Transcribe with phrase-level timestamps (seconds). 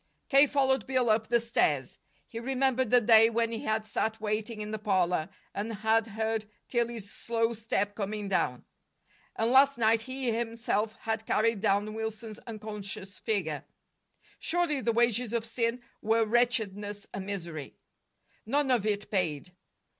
[0.29, 0.47] K.
[0.47, 1.99] followed Bill up the stairs.
[2.27, 6.45] He remembered the day when he had sat waiting in the parlor, and had heard
[6.67, 8.65] Tillie's slow step coming down.
[9.35, 13.63] And last night he himself had carried down Wilson's unconscious figure.
[14.39, 17.75] Surely the wages of sin were wretchedness and misery.
[18.47, 19.51] None of it paid.